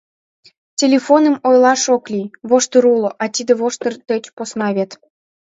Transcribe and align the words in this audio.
Телефоным 0.79 1.35
ойлаш 1.47 1.83
ок 1.95 2.05
лий; 2.13 2.27
воштыр 2.49 2.83
уло, 2.95 3.09
а 3.23 3.25
тиде 3.33 3.53
воштыр 3.61 3.93
деч 4.09 4.23
посна 4.35 4.67
вет... 4.75 4.91